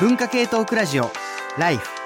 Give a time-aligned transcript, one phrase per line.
[0.00, 1.12] 文化系トークラジオ
[1.56, 2.03] ライフ。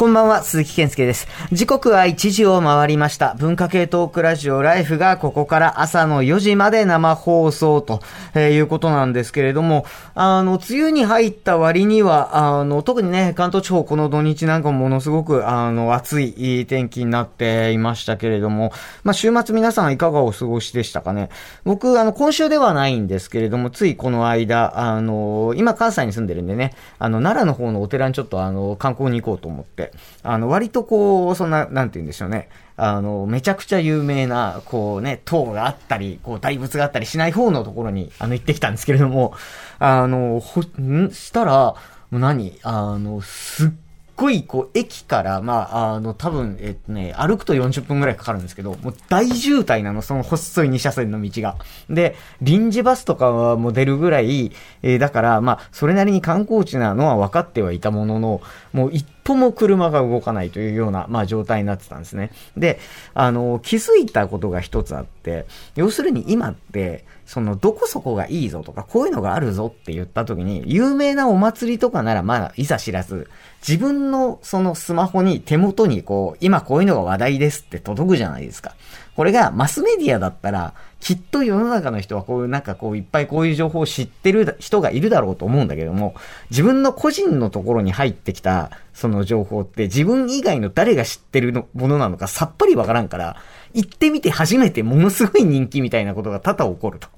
[0.00, 1.28] こんばんは、鈴木健介です。
[1.52, 3.34] 時刻は1時を回りました。
[3.34, 8.00] 文化系トークラジオライフがここから朝の4時まで生放送と、
[8.34, 9.84] えいうことなんですけれども、
[10.14, 18.72] あの、梅雨に入った割には、あの、特にね、関東地方この土日なんかもものすごく、あの、暑い天気になっていましたけれども、
[19.04, 21.28] まあ、週末皆さんいかがお過ごしでしたかね。
[21.64, 29.89] 僕、あの、今週ではないんですけれども、ついこの間、あの、今関西に住んでるんでね、あの、奈良の方のお寺にちょっとあの、観光に行こうと思って、
[30.22, 32.48] あの、割とこう、そんな、なんて言うんでしょうね。
[32.76, 39.34] あの、めちゃくちゃ有名な、こうね、塔があったり、こう、大仏があったりしない方のところに、あの、行ってきたんですけれども、
[39.78, 41.10] あの、ほ、ん？
[41.10, 41.74] したら、
[42.10, 42.58] もう何？
[42.62, 43.70] あの、すっ
[44.20, 51.56] ごい、こう、駅から、まあ、あの、多分、えっとね、歩くと40分くらいかかるんですけど、もう大渋滞なの、その細い2車線の道が。
[51.88, 54.52] で、臨時バスとかはもう出るぐらい、
[54.82, 58.42] えーだから、まあ、それなりに観光地なのは分かってはいたものの、
[58.74, 62.30] もう一歩も車が動かないというような、まあ、状態になってたんですね。
[62.58, 62.78] で、
[63.14, 73.30] あの、気づいたことが一つあって、要するに今って、その、どこそこがいいぞとか、こういうのがあるぞって言った時に、有名なお祭りとかならまだいざ知らず、
[73.64, 78.74] 自分のそのスマホに手元にこう、今こういうのが話題ですって届くじゃないですか。
[79.20, 86.14] これがマスメディアだったら、きっと世の中の人はこういうなんかこういっぱいこういう情報を知ってる人がいるだろうと思うんだけども、
[86.48, 93.36] 自分の個人のところに入ってきたその情報って自分以外の誰が知ってるのものなのかさっぱりわからんから、
[93.74, 97.08] 行ってみて初めてものすごい人気みたいなことが多々起こると。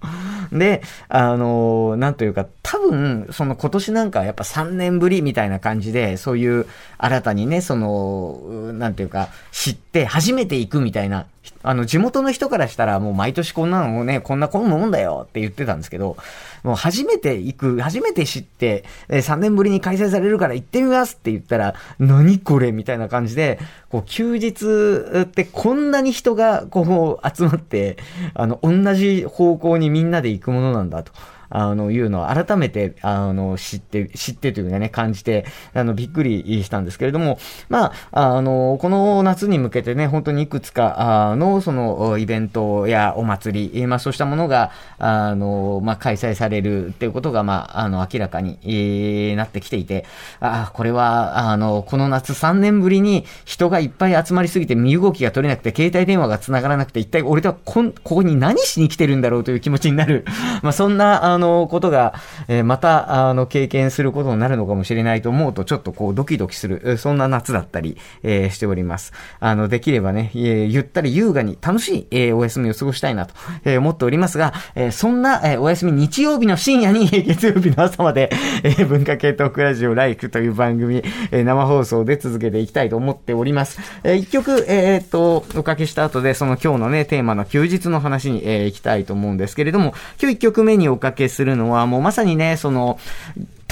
[0.53, 6.67] で、あのなんというか、多分、その今年なんかはやっぱ3年ぶりみたいな感じで、そういう
[6.99, 11.27] 新たにね、その、なんていうか、知って初めて行くみたいな、
[11.63, 16.17] あの、地元の人からしたらもう毎年こんなのもね、こんなこんなもんだよって言ってたんですけど、
[16.63, 23.59] もう初めて行く、初めて知って、え3年ぶりに開催されるから行ってみますって言ったら、何これみたいな感じで、
[23.91, 27.97] こう、休日ってこんなに人がこう集まって、
[28.35, 31.13] あの、同じ方向にみんなで行くものなんだと。
[31.55, 50.07] あの、いうのを改めて、あの、知って、知ってというかね、感じて、あの、びっくりしたんですけれども、まあ、あの、この夏に向けてね、本当にいくつか、あの、その、イベントやお祭り、まあ、そうしたものが、あの、まあ、開催されるっていうことが、まあ、あの、明らかに、なってきていて、
[50.41, 60.25] ああ、これは、あの、この夏3年ぶりに人がいっぱい集まりすぎて身動きが取れなくて、携帯電話が繋がらなくて、一体俺とはこん、ここに何しに来てるんだろうという気持ちになる。
[60.63, 62.15] まあ、そんな、あの、のことが、
[62.49, 69.13] えーまた、あの、経験することになるのかもしれないと思うと、ちょっとこう、ドキドキする、そんな夏だったり、えーしております。
[69.41, 78.31] あの、できればね、えーゆったり優雅に楽しい、えーお休みを過ごしたいなと、えー思っておりますが、えーそんな、えーお休み日曜日の深夜に、月曜日の朝まで、
[78.63, 83.81] えー文化系トークラジオライフという番組、えー生放送で続けていきたいと思っております。
[84.05, 92.99] えー一曲、えーっと、おかけした後で、その今日のね、テーマの休日の話に、えー行きたいと思うんですけれども、今日一曲目におかけするのは、もうまさにね、その、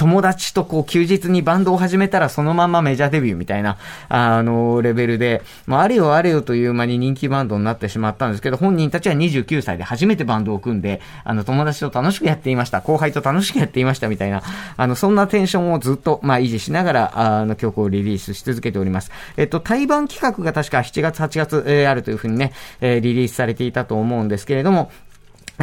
[0.01, 3.77] 友達とこう休日にバンドを始めたらそのままメジャーデビューみたいな、
[4.09, 14.41] あの、レベルで、まあ、あれよあれよという間に人気バンドになってしまったんですけど、本人たちは29歳で初めてバンドを組んで、あの、友達と楽しくやっていました、後輩と楽しくやっていましたみたいな、
[14.75, 19.11] あの、そんなテンションをずっと、まあ、維持しながら、あの、曲をリリースし続けております。
[19.37, 24.89] えっと、対バン企画が確か7月、8月、えーあるというふうにね、えーリリースされていたと思うんですけれども、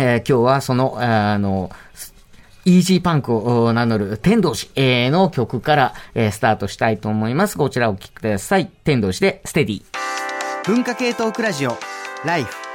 [0.01, 1.71] えー今日はその、あの、
[2.65, 7.57] イージーパンクを名乗る天童市の曲から、えスタートしたいと思います。
[7.57, 8.71] こちらをお聴きください。
[8.85, 9.83] 天童市でステディ。
[10.67, 11.79] 文化系トークラジオ
[12.25, 12.68] ライフ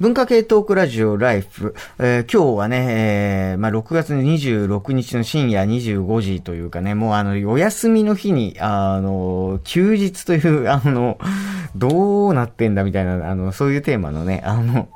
[0.00, 1.74] 文化系トークラジオライフ。
[1.98, 11.18] えー今日はね、えーまあ、6月26日の深夜25時というかね、もうあの、お休みの日に、あの、休日という、 あの、
[11.76, 14.88] どうなってんだみたいな、あの、そういうテーマのね、あの、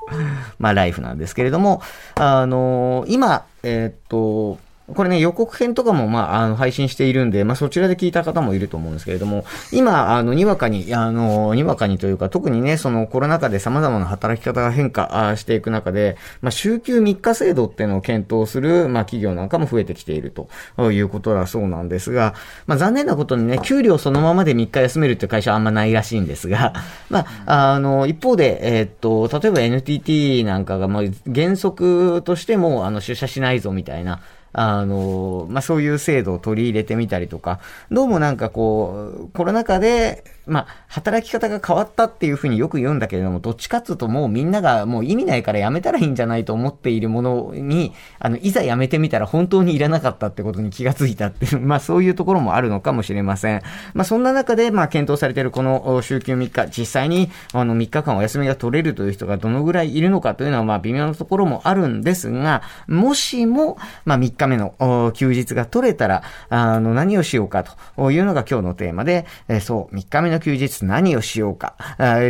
[0.58, 1.82] まあ、ライフなんですけれども、
[2.14, 4.58] あの、今、えーっと、
[4.94, 22.34] これね、予告編とかも、まあ、あの、配信しているんで、まあ、そちらで聞いた方もいると思うんですけれども、今、あの、にわかに、あの、にわかにというか、特にね、そのコロナ禍で様々な働き方が変化していく中で、まあ、週休3日制度っていうのを検討する、まあ、企業なんかも増えてきているということだそうなんですが、
[22.66, 26.74] まあ、残念なことにね、給料そのままで3日休めるって会社はあんまないらしいんですが、
[27.10, 31.02] まあ、あの、一方で、えーっと、例えば NTT なんかが、まあ、
[31.34, 34.20] 原則としても、あの、出社しないぞみたいな、
[34.58, 37.60] あの、まあ、そういう制度を取り入れてみたりとか、
[37.90, 53.62] どうもなんかこう、コロナ禍で、まあ、働き方が変わったっていうふうによく言うんだけれども、どっちかっていうともうみんながもう意味ないからやめたらいいんじゃないと思っているものに、あの、いざやめてみたら本当にいらなかったってことに気がついたっていう、まあそういうところもあるのかもしれません。
[53.94, 67.64] まあそんな中で、まあ検討されているこの週休3日、実際にあの3日間お休みが取れるという人がどのぐらいいるのかというのは、まあ微妙なところもあるんですが、もしも、まあ3日目の休日が取れたら、あの、何をしようか
[67.96, 71.74] というのが今日のテーマで、えそう、3日目の休日何をしようか。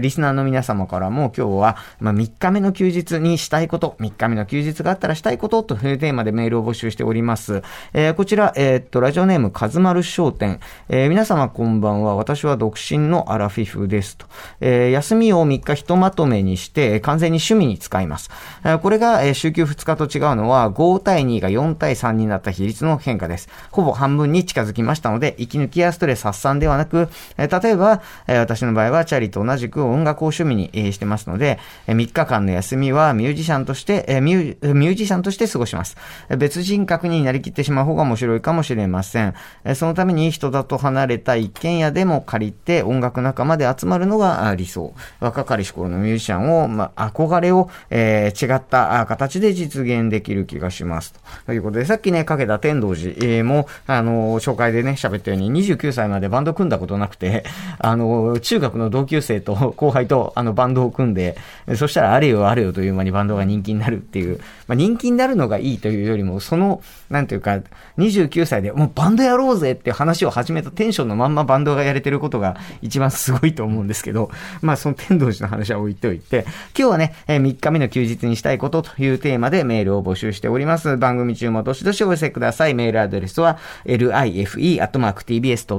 [0.01, 7.63] リスナーの皆様からも今日は、まあ、3日目の休日にしたいこと、3日目の休日があったらしたいことというテーマでメールを募集しております。
[7.93, 10.61] えー、こちら、えー、っと、ラジオネーム、かずまる商店。
[10.89, 12.17] えー、皆様こんばんは。
[12.17, 14.27] 私は独身のアラフィフですと。
[14.61, 18.31] えー、休みを3日ひとまとめにして、完全に趣味に使います。
[18.65, 23.49] えー、これが、えー、週休2日と違うのは、5対2が4対3になった比率の変化です。
[23.71, 27.96] ほぼ半分に近づきましたので、息抜きやストレス発散ではなく、えー、例えば、
[28.27, 35.97] え、私の場合はチャリと同じく音楽を趣味に、え、してますので、え、3日間の休みはミュージシャンとして、え、ミュージシャンとして過ごします。
[36.37, 39.35] 別人格になりきってしまう方が面白いかもしれません。
[39.65, 44.95] え、そのために人だと離れた一軒家でも借りて音楽仲間で集まるのが理想。
[45.21, 51.15] 若かりし頃のミュージシャンを、まあ、憧れを、えー、違った形で実現できる気がします。
[51.47, 57.45] ということで、さっきね、かけた天童寺、も、あの、紹介でね、喋ったように、29歳までバンド組んだことなくて、
[57.87, 61.37] あの、中学の同級生と後輩とあのバンドを組んで、
[61.77, 67.61] そしたらあれよあれよという間にバンドが人気になるっていう、まあ、人気になるのがいいというよりも、その、なんていうか、
[67.99, 74.31] 29歳でもうバンドやろうぜって話を始めたテンションのまんまバンドがやれてることが一番すごいと思うんですけど、
[74.63, 76.45] まあその天童寺の話は置いておいて、
[76.77, 80.97] 今日はね、え3日目の休日にしたいことというテーマでメールを募集しております。
[80.97, 82.75] 番組中もどしどしお寄せください。
[82.75, 85.71] メールアドレスは、life.tbs.co.jp、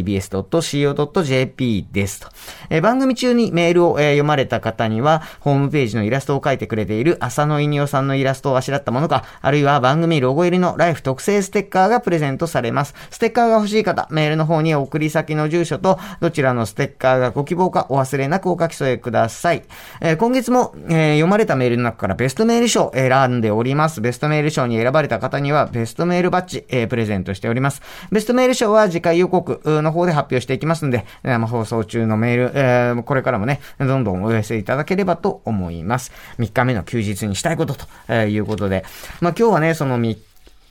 [1.92, 2.28] ですと。
[2.70, 12.94] えー、番組中にメールを、えー、読まれた方には、ホームページのイラストを描いてくれている浅野稲夫さんのイラストをあしらったものか、あるいは番組ロゴ入りのライフ特製ステッカーがプレゼントされます。
[13.11, 19.62] ステッカーが欲しい方、メールの方に送り先の住所と、どちらのステッカーがご希望かお忘れなくお書き添えください。
[20.00, 24.00] えー、今月も、えー、読まれたメールの中からベストメール賞を選んでおります。
[24.00, 27.82] ベストメール賞に選ばれた方には、ベストメールバッジ、えー、プレゼントしております。
[28.11, 36.12] ベストメール賞は次回予告の方で発表していきますんで、生放送中のメール、えー、これからもね、どんどんお寄せいただければと思います。
[36.38, 37.76] 3日目の休日にしたいこと
[38.06, 38.84] と、いうことで、
[39.20, 40.16] まあ今日はね、その3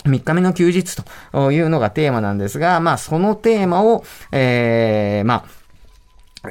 [0.06, 0.96] 3日目の休日
[1.32, 5.61] というのがテーマなんですが、まあそのテーマを、えー、まあ、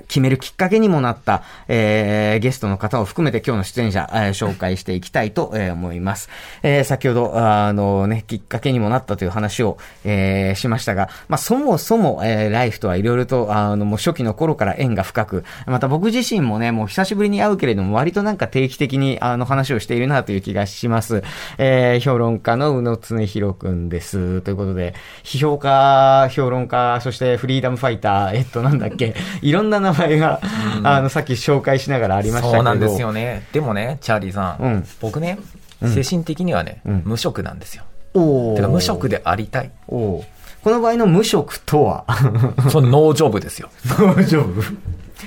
[0.07, 6.29] 決めるきっかけにもなった、えー、ゲストの方を含めて今日の出演者、えー、紹介していきたいと、え、思います。
[6.63, 21.25] えー、先ほど、あのね、きっかけにもなったという話を、えー、しましたが、まあ、そもそも、えー、ライフとはいろいろと、あの、もう初期の頃から縁が深く、また僕自身もね、もう久しぶりに会うけれども、割となんか定期的に、あの、話をしているなという気がします。
[21.59, 24.41] えー、評論家の宇野恒弘くんです。
[24.43, 24.95] ということで、
[25.25, 30.41] 批評家、評論家、そしてフリーダムファイター、えっと、なんだっけ、いろんな名前が、
[30.79, 32.57] うん、あの、さっき紹介しながらありましたけど。
[32.59, 33.47] そうなんですよね。
[33.53, 35.39] でもね、チャーリーさん、うん、僕ね、
[35.83, 37.85] 精神的にはね、うん、無職なんですよ。
[38.15, 39.71] おてか無職でありたい。
[39.89, 40.25] お
[40.63, 42.05] この場合の無職とは？
[42.71, 43.71] そのノージョブですよ。
[43.99, 44.63] ノージョブ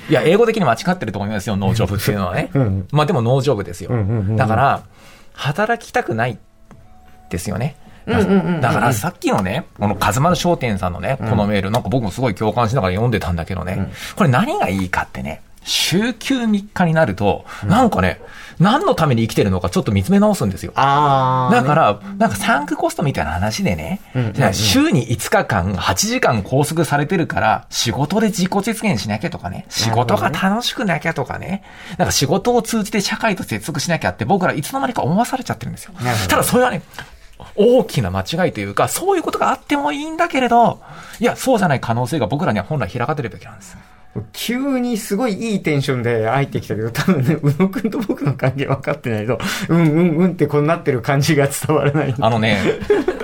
[0.08, 2.50] いや、英語的に間違ってると思いますよ、ノージョブっていうのはね。
[2.54, 3.90] うん、まあでもノージョブですよ。
[4.36, 4.82] だから、
[5.32, 6.38] 働きたくない
[7.30, 7.76] ですよね。
[8.06, 18.20] だからさっきのね、このカズマル商店さんのね、このメール、なんか僕もすごい共感しながら読んでたんだけどね、これ何がいいかってね、週休3日になると、なんかね、
[18.60, 20.72] 何のために生きてるのかちょっと見つめ直すんですよ。
[20.76, 24.00] あだから、なんかサンクコストみたいな話でね、
[24.52, 31.62] 週に5日間8時間拘束されてるから、仕事で自己実現しなきゃとかね、仕事が楽しくなきゃとかね、
[31.96, 35.94] なんか仕事を通じて社会と接続しなきゃって僕らいつの間にか思わされちゃってるんですよ。
[36.28, 36.82] ただそれはね、
[37.56, 40.80] 大きな間違いというか、そういうことがあってもいいんだけれど、
[41.20, 43.76] いや、そうじゃない可能性が僕らには本来開かれるべきなんです。
[44.32, 52.14] 急にすごいいいテンションで入ってきたけど、多分ね、宇野くんと僕の関係分かってないと、うんうんうんってこうなってる感じが伝わらない。
[52.18, 52.58] あのね、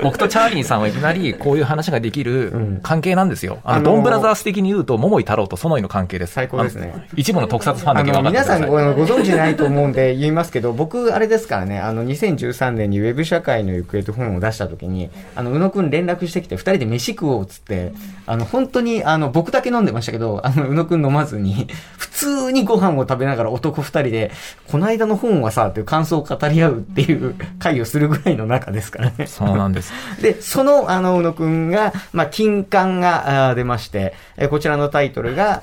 [0.02, 3.59] 僕とチャーリーさんはいきなりこういう話ができる関係なんですよ。
[3.64, 6.32] あの、ドンブラザース的に言うと、桃井太郎と園井の関係です。
[6.32, 7.06] 最高ですね。
[7.16, 17.92] 一部の特撮ファンだけ分かって皆さんごご存知ないと思うんで言いますけど、僕、あれですからね、あの、2013年にウェブ社会の行方と本を出した時に、あの、宇野くん連絡してきて、二人で飯食おうっつって、
[18.26, 21.68] あの、本当に、あの、僕だけ飲んでましたけど、あの、宇野くん飲まずに、
[21.99, 24.30] 普通にご飯を食べながら男二人で、
[24.68, 29.26] この間の本はさ、っていう感想を語り合うっていう会をするぐらいの中ですからね。
[29.26, 35.62] そうなんです で、その、あの、宇野くんが、まあ、金冠が出まして、えこちらのタイトルが、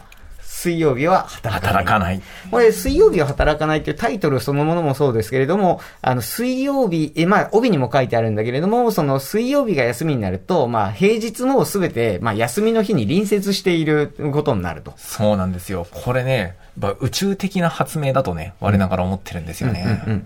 [0.68, 1.86] 水曜日は働かない。
[1.86, 2.22] かない。
[2.52, 14.94] これ、水曜日は働かないというタイトルそのものもそうですけれども、あの、水曜日、え、まあ、帯にも書いてあるんだけれども、その水曜日が休みになると、まあ、平日もすべて、まあ、休みの日に隣接していることになると。
[14.98, 15.88] そうなんですよ。
[15.90, 16.58] これね、
[17.00, 20.24] 宇宙的な発明だとね、我ながら思ってるんですよね。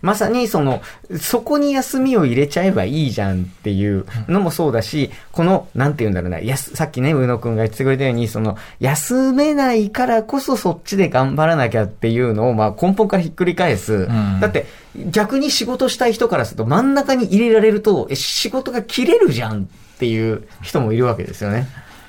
[0.00, 0.80] まさに、その、
[1.20, 13.94] そこに休みを入れちゃえばいいじゃんっていうのもそうだし、この、なんて言うんだろうな、やす、さっきね、宇野くんが言ってくれたように、その、休めないからこそそっちで頑張らなきゃっていうのを、まあ根本からひっくり返す。
[13.94, 14.66] うん、だって、
[15.10, 21.66] 逆に仕事したい人からすると真ん中に入れられると、え、仕事が切れるじゃんっていう人もいるわけですよね。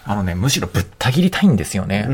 [0.10, 2.10] あのね、むしろぶった切りたいんですよね。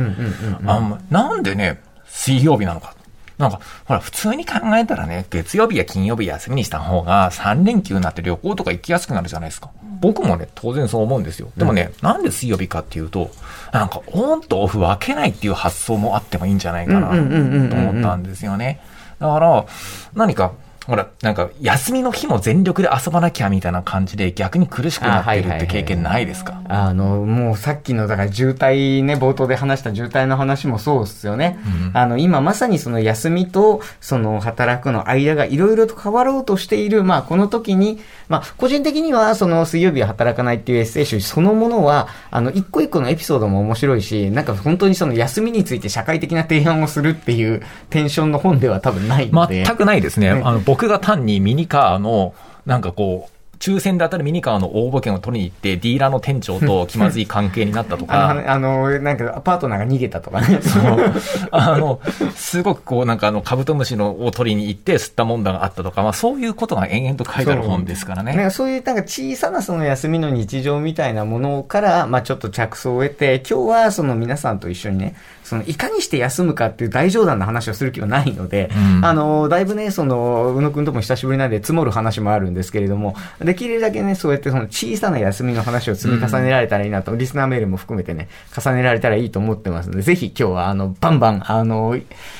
[1.09, 2.93] なんでね、水曜日なのか。
[3.37, 9.69] なんか、ほら、普通に考えたらね、月曜日や金曜日休みにした方が3連休になって旅行とか行きやすくなるじゃないですか。
[10.01, 11.49] 僕もね、当然そう思うんですよ。
[11.55, 13.31] でもね、うん、なんで水曜日かっていうと、
[13.71, 18.81] なんか、オンとオフ分けないっていう発想もあってもいいんじゃないかな、と思ったんですよね。
[19.19, 19.65] だから、
[20.13, 20.51] 何か、
[20.87, 26.61] ほら、なんか、休みの日も全力で遊ばなきゃみたいな感じで逆に苦しくなってるって経験ないですか？
[26.67, 31.57] あの、もうさっきの、だから渋滞ね、冒頭で話した渋滞の話もそうですよね。
[31.89, 37.99] うん、あの、今まさにその休みと、その働くの間がいろいろと変わろうとしている、まあ、この時に、
[38.29, 49.63] まあ、個人的には、その水曜日は働かないっていうエッセイ集そのものは、あの、一個一個のエピソードも面白いし、なんか本当にその休みについて社会的な提案をするっていうテンションの本では多分ないので。
[49.63, 50.29] 全くないですね。
[50.29, 52.33] あの、僕が単にミニカーの、
[52.65, 58.29] なんかこう、抽選で当たるミニカーの応募券を取りに行って、ディーラーの店長と気まずい関係になったとか。
[58.47, 60.59] あの、なんか、パートナーが逃げたとかね。
[60.61, 61.13] そう。
[61.51, 61.99] あの、
[62.35, 68.33] すごくこう、なんかあの、カブトムシのを取りに行って、吸ったもんだがあったとか、まあそういうことが延々と書いてある本ですからね。
[68.33, 75.15] そうそういうなんか小さなその休みの日常みたいなものから、まあちょっと着想を得て、今日はその皆さんと一緒にね、
[75.45, 88.27] その、いかにして休むかっていう大冗談の話をする気はないので、うん、あの、だいぶね、その、宇野くんとも久しぶりなんで積もる話もあるんですけれども、できるだけね、そうやってその小さな休みの話を積み重ねられたらいいなと、うん、リスナーメールも含めてね、
[88.59, 91.95] 重ねられたらいいと思ってますので、ぜひ今日は、あの、バンバン、あの、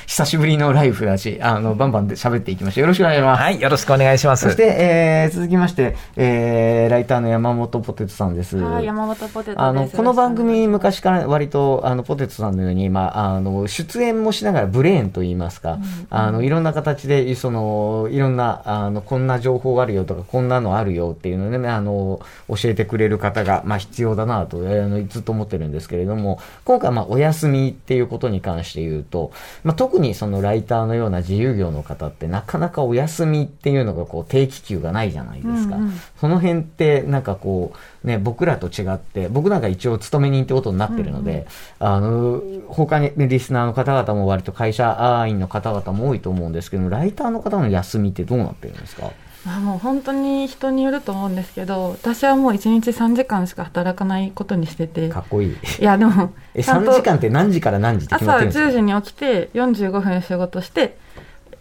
[0.06, 2.82] 久しぶりのライフだし、あの、バンバンで喋っていきましょう。
[2.82, 3.42] よろしくお願いします。
[3.42, 4.44] はい、よろしくお願いします。
[4.44, 8.56] そして、えー、続きまして、えー、ライターの山本ポテトさんです。
[8.56, 29.32] はい、山本ポテトあの、この番組昔から割と、あの、ポテトさんのように、まあ、あの、出演もしながらブレーンと言いますか、うん、あの、いろんな形で、その、いろんな、あの、こんな情報あるよとか、こんなのあるよっていうのでね、あの、教えてくれる方が、まあ、必要だなと、あの、ずっと思ってるんですけれども、今回、まあ、お休みっていうことに関して言うと、
[29.64, 35.76] まあ、特にそのライターのような自由業の方って、なかなかお休みっていうのが、こう、定期給がないじゃないですか。
[35.76, 37.72] うんうん、その辺って、なんかこ
[38.04, 41.46] う、ね、僕らと違って、僕なんか一応勤め人ってことになってるので、
[41.80, 49.10] うんうん、あの、他に、ね、リスナーの方々も割と会社員の方々も多いと思うんですけどライターの方の休みってどうなってるんですか？
[49.46, 55.08] あもう本当に人によると思うんですけど私はもう1日3時間しか働かないことにしてて。
[55.08, 55.56] かっこいい。
[55.80, 60.96] いやでもえ3時間って何時から何時って決まって朝10時に起きて45分仕事して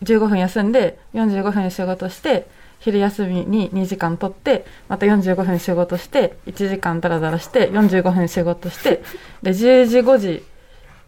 [0.03, 2.47] 15分休んで45分仕事して
[2.79, 9.01] 昼休みに2時間取ってまた45分仕事して1時間ダラダラして45分仕事して
[9.41, 10.43] で10時5時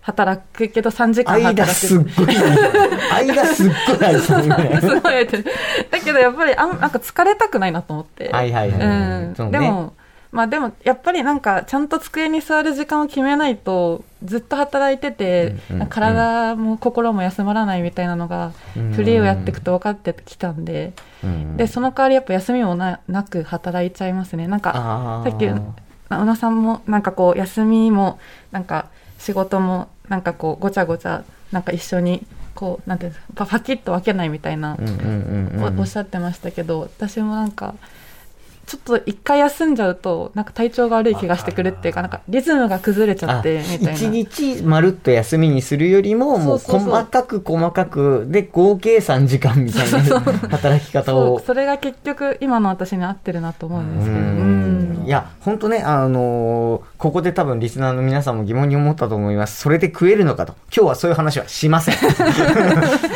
[0.07, 1.61] 働くけど3時間働く。
[1.61, 2.27] 間すっごい。
[3.11, 4.77] 間すっごいですね。
[4.79, 5.27] すごい
[5.91, 8.29] だけどやっぱりあん、なんか疲れたくないなと思って。
[8.29, 8.79] はいはいはい。
[8.79, 9.51] うん。
[9.51, 9.93] でも、
[10.31, 15.55] まあでもやっぱりなんかちゃんと机に座る時間を決めないとずっと働いてて、
[15.89, 18.53] 体も心も休まらないみたいなのが
[18.95, 20.93] フリーをやっていくと分かってきたんで、
[21.57, 28.19] でその代わりやっぱ休みもななく働いちゃいますねなんかさっき小野さんもなんかこう休みも
[28.51, 28.87] なんか
[29.17, 34.77] 仕事もなんかこうごちゃごちゃなんか一緒にこうなんていうんですかパキッと分けないみたいな
[35.77, 37.75] おっしゃってましたけど私もなんか
[38.67, 43.91] ちょっと一回休んじゃうとなんか体調が悪い気がしてくるっていうかなんかリズムが崩れちゃってみたいな。
[43.93, 51.39] 一日まるっと休みにするよりももう細かく細かくで合計3時間みたいな働き方を。
[51.39, 54.19] それが結局今の私に合ってるなと思うんですけど。
[54.19, 54.66] うん
[55.07, 59.61] いや、本当ね、あのーここで多分リスナーの皆さんも疑問に思ったと思います。
[59.61, 60.55] それで食えるのかと。
[60.75, 61.95] 今日はそういう話はしません。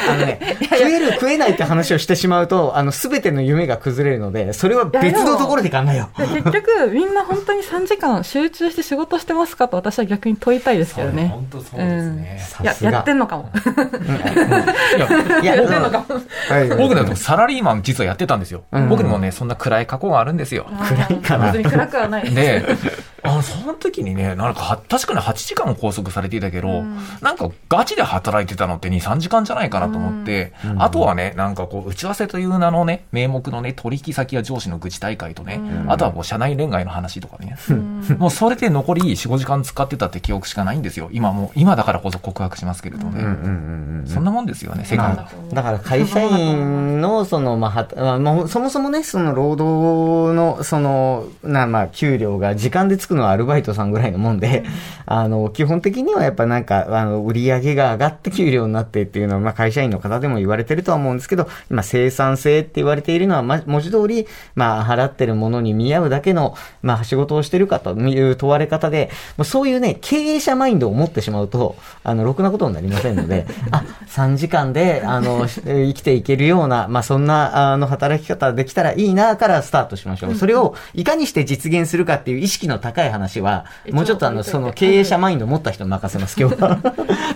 [0.08, 6.22] あのね、食える食えないって話をしてしまうと、あの、すべての夢が崩れるので、それは別のところで考えよう。
[6.22, 11.30] 結局、みんな本当に3時間集中して仕事してますかと私は逆に問いたいですけどね。
[11.34, 12.40] 本当そうですね。
[12.62, 13.50] いや、さすがやってんのかも。
[14.94, 16.06] いやいや、やってんのかも。
[16.50, 18.62] はい 僕だとサラリーマン実はやってたんですよ。
[18.72, 20.68] うん僕にもね、そんな暗い過去があるんですよ。
[20.88, 21.52] 暗いかな
[21.82, 22.34] なくはないです。
[22.34, 22.92] ね
[23.32, 26.98] あの、その時にね、なんかは、確かに8時間拘束されていたけど、うん。
[27.22, 30.82] なんかガチで働いてたのって2、3時間じゃないかなと思って、うん。
[30.82, 35.92] あとはね、なんかこう、打ち合わせという名のね、名目のね、取引先や上司の愚痴大会とね、うん。
[35.92, 38.06] あとはもう社内恋愛の話とかね、うん。
[38.18, 41.10] もうそれで残り4、5時間使ってたって記憶しかないんですよ。
[41.12, 43.12] 今もう、今だからこそ告白しますけれどね。
[43.20, 43.48] うんうんうんう
[43.90, 45.16] んそんなもんですよね、世界
[45.54, 54.64] だから会社員の、その、まあはた、まあもう、そもそもね、その労働の、その、な、まあ、給料が時間でつくのはアルバイトさんぐらいのもんで、
[55.06, 80.36] あの、基本的にはやっぱなんか、あの、売り上げが上がって給料になってっていうのは、まあ、会社員の方でも言われてるとは思うんですけど、今、生産性って言われているのは、ま、文字通り、まあ、払ってるものに見合うだけの、まあ、仕事をしてるかという問われ方で、もうそういうね、経営者マインドを持ってしまうと、あの、ろくなことになりませんので、 あ、3時間で、あの、し生きていけるような、まあ、そんな、あの、働き方できたらいいな、からスタートしましょう。
[80.36, 86.78] それを、いかにして実現するかっていう意識の高い話は、もうちょっとあの、その経営者マインドを持った人に 任せます、今日は。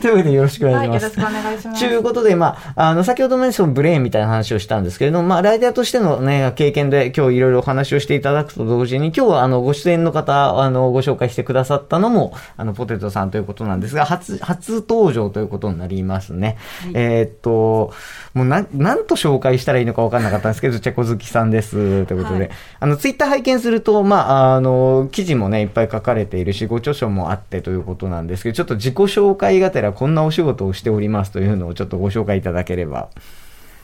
[0.02, 1.36] というわけでよろしくお願はいい、しますよろし。
[1.36, 1.80] くお願いします。
[1.88, 16.58] ということで、まあ、あの、先ほどのね、そのブレーンみたいな話をしたんですけれども、まあ、ライダーとしてのね、経験で今日いろいろお話をしていただくと同時に、今日はあの、ご出演の方、あの、ご紹介してくださったのも、あの、ポテトさんということなんですが、初、初登場ということになりますね。
[16.94, 17.94] えーっと、
[18.36, 22.06] もうなん、なんと紹介したらいいのか分かんなかったんですけど、 チェコ好きさんです。
[22.06, 22.50] ということで、はい
[22.82, 33.08] あの、ツイッター拝見すると、まあ、あの、記事もね、いっぱい書かれているし、ご著書もあってということなんですけど、ちょっと自己紹介がてらこんなお仕事をしておりますというのをちょっとご紹介いただければ。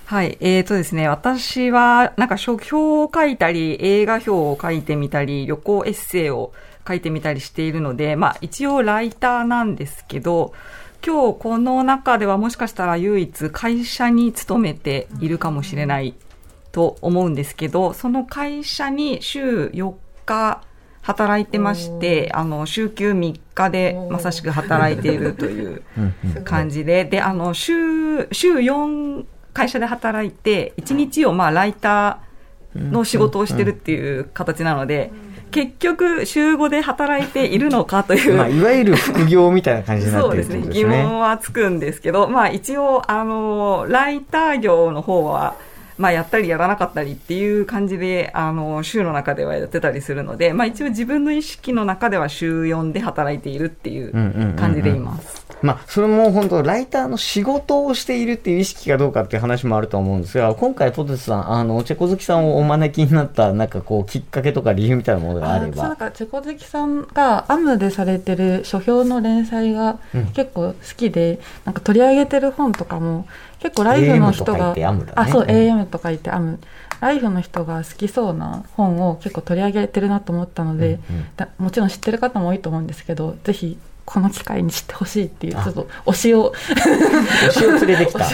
[0.03, 0.38] はい。
[0.41, 6.51] えーとですね、私は、なんか書評を書いたり、映画表を書いてみたり、旅行エッセイを
[6.86, 10.51] 書いてみたりしているので、まあ一応ライターなんですけど、
[11.05, 16.13] 今日この中ではもしかしたら唯一会社に勤めているかもしれない
[16.72, 19.93] と思うんですけど、その会社に週4
[20.25, 20.63] 日
[21.01, 25.84] 働いてまして、あの、週休3日でまさしく働いているという
[26.43, 35.12] 感じで、で、あの、週、週4会社で働いて、1日をまあライターの仕事をしてるっていう形なので、
[35.51, 41.03] 結局週5で働いているのかという、まあ、いわゆる副業みたいな感じになっそうてるですね疑ってことですね。
[41.03, 45.55] 問はつくんですけど、まあ一応、あの、ライター業の方は、
[46.01, 54.11] まあやったりやらなかったりっていう感じで、あの、週の中ではやってたりするので、まあ一応自分の意識の中では週4で働いているっていう
[54.55, 55.45] 感じでいます。
[55.61, 65.75] まあ、それも本当、ライターの仕事をしているっていう意識かどうかっていう話もあると思うんですが、今回、ポテトさん、あの、チェコ好きさんをお招きになった、なんかこう、きっかけとか理由みたいなものがあれば。
[65.75, 69.99] そうなんかチェコ好きさんがアムでされてる書評の連載が
[70.33, 73.27] 結構好きで、なんか取り上げてる本とかも
[73.62, 74.86] 結構ライフの人がね。
[75.15, 75.50] あそううん。
[75.50, 76.60] AM と書いてアム
[77.00, 81.00] ライフの人が好きそうな本を結構取り上げてるなと思ったので、
[81.36, 86.53] だもちろん知ってる方も多いと思うんですけどぜひこの機会に知ってほしいっていうちょっと推しを
[87.49, 88.25] 推しを連れてきた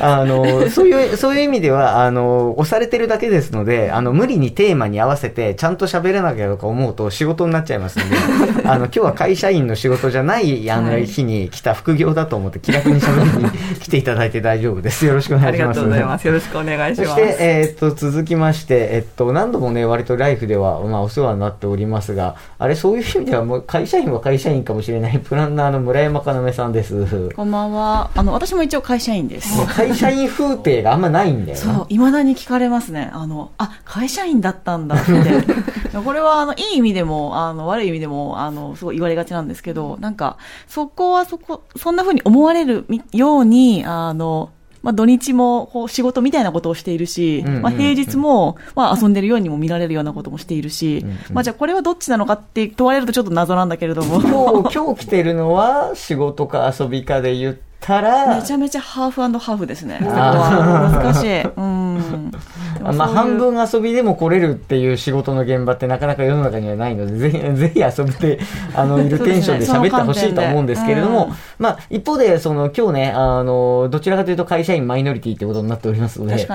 [0.00, 8.16] あの、そういう、そういう意味では、あの、押されてるだけですので、あの、無理にテーマに合わせて、ちゃんと喋らなきゃとか思うと仕事になっちゃいますので、
[8.68, 15.06] あの、今日は会社員の仕事じゃない、あの、はい日に来た副業だと思って気楽に喋りに 来ていただいて大丈夫です。
[15.06, 15.80] よろしくお願いします。
[15.80, 16.26] ありがとうございます。
[16.26, 17.10] よろしくお願いします。
[17.10, 26.92] そして、えーっと、続きまして、えっと、何度もね、割とライフでは、まあ、お世話になっておりますが、あれ、そういう意味では、もう、会社員は会社員かもしれない、プランナーの村山かなめさんです。
[26.92, 28.10] もこんばんは。
[28.14, 29.58] あの、私も一応会社員です。
[29.58, 31.76] う会社員風景があんまないんだよな。
[31.76, 33.08] そう、未だに聞かれますね。
[33.14, 35.12] あの、あ、会社員だったんだって。
[36.04, 40.36] これは、あの、いい意味でも、あの、悪い意味でも、あの、すごい言われがちなんですけど、なんか、
[40.68, 44.50] そこはそこ、そんな風に思われるみように、あの、
[44.84, 54.20] まあ、土日もこう仕事みたいなことをしているし、まあ、平日も、まあ、遊んでるようにも見られるようなこともしているし、まあ、じゃあこれはどっちなのかって問われるとちょっと謎なんだけれども。
[54.20, 60.00] 今日、今日来てるのは、仕事か遊びかで言ったら、めちゃめちゃハーフハーフですね。
[60.00, 61.42] 難しい。
[61.42, 62.30] うん。
[62.92, 68.38] まあ、半分遊びでも来れるっていう仕事の現場ってなかなか世の中にはないので、ぜひ、 ぜひ遊びで、
[68.74, 76.48] あの、 いるテンションで喋ってほしいと思うんですけれども、うんまあ、一方で、その、今日ね、あの、どちらかというと会社員マイノリティってことになっておりますので。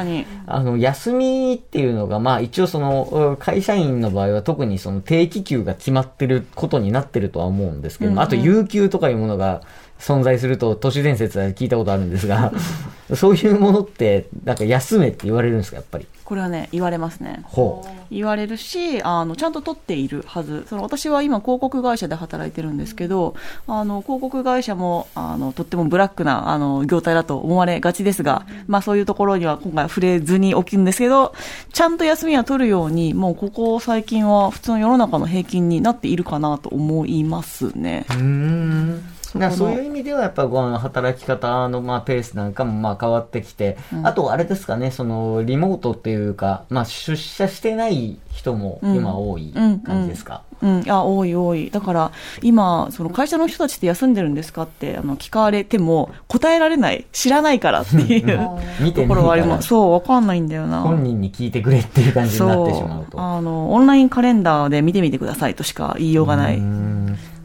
[0.48, 9.62] あの、休みっていうのが、まあ一応その、会社員の場合は特にその定期給が決まってることになってるとは思うんですけども、うんうんあと有給とかいうものが
[10.00, 12.52] 存在すると都市伝説は聞いたことあるんですが、
[13.14, 16.08] そういうものって、なんか休めって言われるんですか、やっぱり？
[16.30, 17.42] これはね、言われますね。
[17.44, 20.64] ほ言われるし、あの、ちゃんと取っているはず。
[20.70, 23.34] その、私は今広告会社で働いてるんですけど、
[23.66, 31.34] あの、広告会社も、あの、とってもブラックな、あの、業態だと思われがちですが、まあそういうところには今回触れずに起きるんですけど、
[31.74, 38.06] ちゃんと休みは取るように、もうここ最近は普通の世の中の平均になっているかなと思いますね。
[38.12, 38.14] う。
[38.14, 39.04] ん。
[39.38, 50.42] だからこのそういう意味ではやっぱこの働き方のまあペースなんかもまあ変わってきて、あとあれですかね、そのリモートっていうか、まあ出社してない人も今多いうん感じですか？
[50.62, 51.70] うん、いや、多い多い。
[51.70, 52.12] だから、
[52.42, 57.06] 今、その会社の人たちって休んでるんですかって、あの、聞かれても、答えられない。
[57.14, 58.50] 知らないからっていう
[58.94, 59.70] ところはあります。
[59.70, 60.82] そう、わかんないんだよな。
[60.82, 63.22] 本人に聞いてくれっていう感じになってしまうと。
[63.22, 66.62] あの、オンラインカレンダーで見てみてくださいとしか言いようがなうい。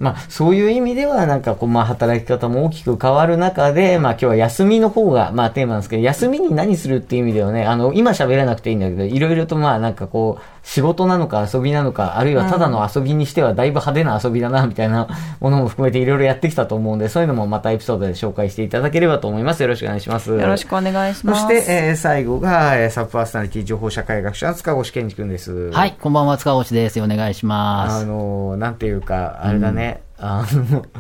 [0.04, 15.06] んまあ、そういう意味では、なんかこう、まあ、働き方も大きく変わる中で、まあ、今日は休みの方が、まあ、テーマなんですけど、休みに何するっていう意味ではね、あの、今喋らなくていいんだけど、いろいろとまあ、なんかこう、仕事なのか遊びなのか、あるいはただの遊びにしてはだいぶ派手な遊びだな、みたいな
[15.38, 19.62] ものも含めていろいろやってきたと思うんで、そういうのもまたエピソードで紹介していただければと思います。
[19.62, 20.30] よろしくお願いします。
[20.30, 21.42] よろしくお願いします。
[21.42, 25.70] そして、えー最後が、えーサブパーソナリティ情報社会学者、塚越健二君です。
[25.70, 27.00] はい、こんばんは、塚越です。
[27.00, 28.06] お願いしまあす。
[28.06, 30.98] の、なんていうか、あれだね、あの、こう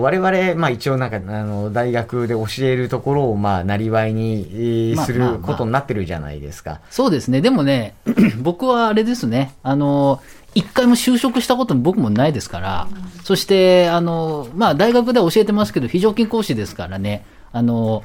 [0.00, 6.80] 我々、まあ一応なんか、あの、大学で教えるところを、まあ、なりわいに、えーするまあまあまあことになってるじゃないですか。
[6.90, 7.40] そうですね。
[7.40, 7.94] でもね、
[8.42, 9.54] 僕はあれですね。
[9.62, 10.20] あの、
[10.54, 12.88] 一回も就職したことも僕もないですから、
[13.24, 18.02] そして、あの、まあ、大学では教えてますけど、非常勤講師ですからね、あの、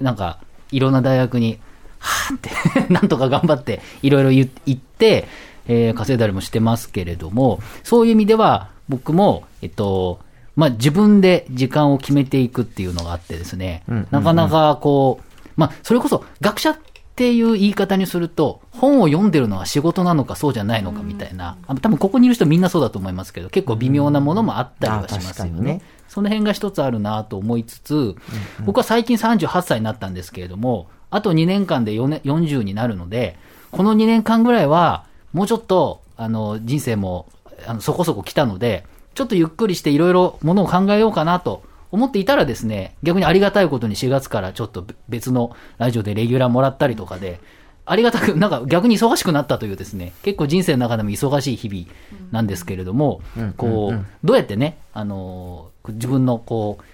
[0.00, 0.38] なんか、
[0.70, 1.58] いろんな大学に、
[1.98, 2.50] はぁって、
[2.92, 5.26] なんとか頑張って、いろいろ言言って、
[5.66, 10.20] えー稼いだりもしてますけれども、そういう意味では、僕も、えっと、
[10.58, 14.08] まあ、自分で時間を決めていくっていうのがあってですね、うん。
[14.10, 16.78] なかなかこう、まあ、それこそ学者っ
[17.14, 25.46] ていう言い方にすると、本を読んでるのは仕事なのかそうじゃないのかみたいな、あ多分ここにいる人みんなそうだと思いますけど、結構微妙なものもあったりはしますよ。
[25.46, 25.80] ね。
[26.08, 28.16] その辺が一つあるなと思いつつ、
[28.64, 33.38] 僕は最近38歳になったんですけれども、あと2年間で4年40になるので、
[33.70, 37.28] この2年間ぐらいは、もうちょっと、あの、人生も、
[37.64, 38.84] あの、そこそこ来たので、
[39.18, 47.40] ちょっとゆっくりしていろいろものを考えようかなと思っていたらですね、逆にありがたいことに4月からちょっと別のラジオでレギュラーもらったりとかで、
[47.84, 53.20] ありがたく、なんか逆に忙しくなったというですね、結構人生の中でも忙しい日々なんですけれども、
[53.56, 56.84] こう、どうやってね、あの自分のこう、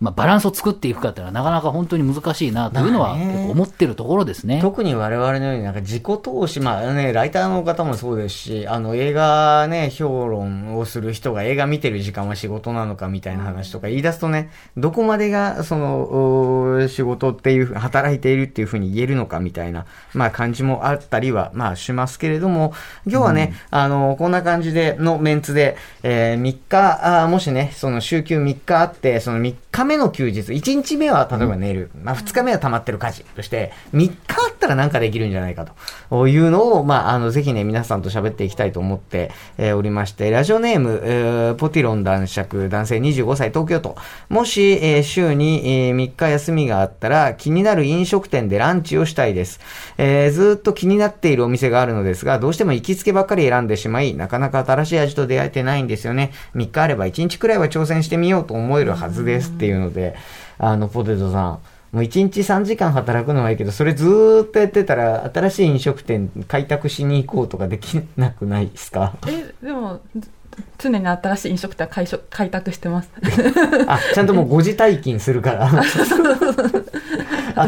[0.00, 4.58] まあ、バランスを作っていくかっていうのはなかなか本当に難しいなというのは思ってるところですね。
[4.62, 19.84] 特に我々のようになんか自己投資、まあね、ライターの方もそうですし、あの映画ね、評論をする人が映画見てる時間は仕事なのかみたいな話とか言い出すとね、どこまでがその、お仕事っていう、働いているっていうふうに言えるのかみたいな、
[20.14, 22.72] まあ感じもあったりは、まあしますけれども、
[23.06, 35.66] 今日はね、あの、こんな感じでのメンツで、えー、3日、あーもしね、その週休3日あって、その3日目の休日、1日目は例えば寝る、まあ2日目は溜まってる家事として、3日あったらなんかできるんじゃないか
[36.10, 43.96] というのを、まあ、あの、ぜひね、皆さんと喋っていきたいと思って、えーおりまして、ラジオネーム、えーポティロン男爵、男性25歳、東京都。
[44.28, 49.60] もし、えー週に、えー3日休みがあったら、気になる飲食店でランチをしたいです。
[49.98, 56.32] えーずーっと気になっているお店があるのですが、どうしても行きつけばっかり選んでしまい、なかなか新しい味と出会えてないんですよね。
[56.54, 60.14] 3日あれば1日くらいは挑戦してみようと思えるはずですっていうので、
[60.58, 61.58] あの、ポテトさん。
[61.92, 69.14] もう1日3時間働くのはいいけど、それずーっとやってたら、新しい飲食店開拓しに行こうとかできなくないですか？
[69.26, 70.30] えでもず
[70.78, 73.10] 常に新しい飲食店は開所開拓してます
[73.88, 75.68] あ、ちゃんともう5時退勤するから。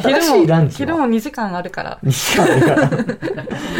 [0.01, 0.79] 新しいランチは？
[0.79, 1.99] 昼も2時間あるから。
[2.05, 3.07] 2時間あるから。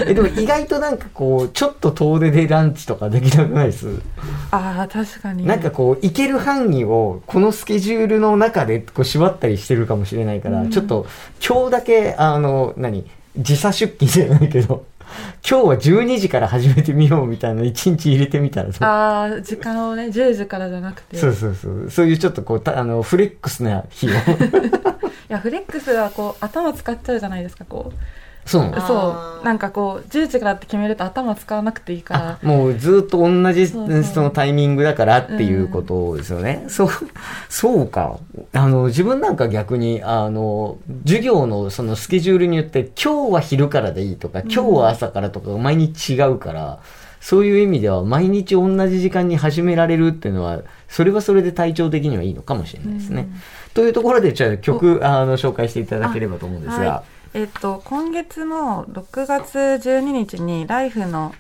[0.07, 3.89] え、でも意外となんかこう、ちょっと遠出でランチとかできなくないです？
[4.51, 5.47] ああ確かに。
[5.47, 11.07] なんかこう、行ける範囲を、このスケジュールの中でこう縛ったりしてるかもしれないから、ちょっと、
[11.47, 13.05] 今日だけ、あの、何？
[13.35, 14.85] 時差出勤じゃないけど、
[15.49, 18.87] 今日は12時から始めてみようみたいな1日入れてみたらさ。
[18.87, 21.91] ああ時間をね10時からじゃなくてそうそうそう。
[21.91, 24.11] そういうちょっとこう、たあの、フレックスな日を。
[24.13, 24.15] い
[25.29, 27.99] やフレックスはこう頭使っちゃうじゃないですかこう
[28.45, 29.45] そうそう。
[29.45, 32.49] なんかこう、10時からって決めると頭使わなくていいから。
[32.49, 36.65] もうずっと同じそのタイミングだからっていうことですよね。
[36.69, 36.89] そう、
[37.49, 38.19] そうか。
[38.53, 46.79] あの、自分なんか逆に、あの、授業のそのスケジュールによって今日は昼からでいいとか、今日は朝からとか毎日違うから、
[47.21, 53.29] そういう意味では毎日同じ時間に始められるっていうのは、それはそれで体調的にはいいのかもしれないですね。
[53.75, 57.05] というところで、じゃあ曲、あの、紹介していただければと思うんですが。
[57.33, 61.35] はいえっと、今月の6月12日にライフの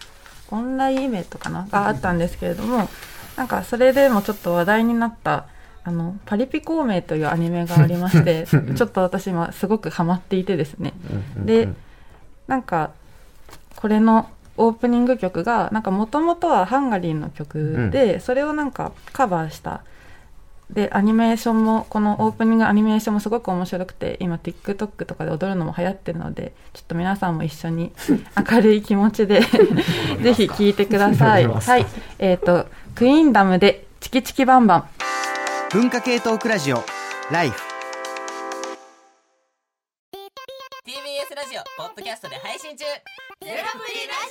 [0.51, 1.67] オンラインイベントかな？
[1.71, 2.89] があったんですけれども、
[3.37, 5.47] なんかそれでもちょっと話題になった、
[5.85, 10.95] あの、パリピ孔明というアニメがありまして、ちょっと私今すごくハマっていてですね。
[11.37, 11.69] で、
[12.47, 12.93] なんか、
[13.77, 19.83] これのオープニング曲が、なんかもともとはハンガリーの曲で、それをなんかカバーした
[20.71, 27.93] で、アニメーションも、このオープニングアニメーションもすごく面白くて、今 TikTok とかで踊るのも流行ってるので、ちょっと皆さんも一緒に
[28.51, 29.41] 明るい気持ちで、
[30.23, 31.47] ぜひ聴いてください。
[31.47, 31.87] はい。
[32.19, 34.89] えっ、と、クイーンダムでチキチキバンバン。
[35.73, 36.85] 文化系トークラジオ
[37.31, 37.59] ライフ
[40.85, 43.01] TBS ラジオポッドキャストで配信中ゼロ
[43.41, 43.67] プリラジ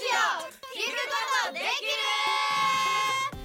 [0.06, 2.41] オ聞くことできる